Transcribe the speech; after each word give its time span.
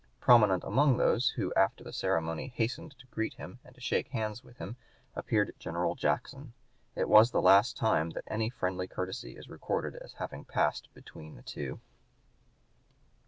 Prominent 0.19 0.63
among 0.63 0.97
those 0.97 1.29
who 1.35 1.53
after 1.55 1.83
the 1.83 1.93
ceremony 1.93 2.47
hastened 2.47 2.95
to 2.97 3.05
greet 3.11 3.35
him 3.35 3.59
and 3.63 3.75
to 3.75 3.81
shake 3.81 4.07
hands 4.07 4.43
with 4.43 4.57
him 4.57 4.75
appeared 5.15 5.53
General 5.59 5.93
Jackson. 5.93 6.53
It 6.95 7.07
was 7.07 7.29
the 7.29 7.39
last 7.39 7.77
time 7.77 8.09
that 8.13 8.23
any 8.25 8.49
friendly 8.49 8.87
courtesy 8.87 9.37
is 9.37 9.47
recorded 9.47 9.95
as 9.95 10.13
having 10.13 10.43
passed 10.43 10.91
between 10.95 11.35
the 11.35 11.43
two. 11.43 11.81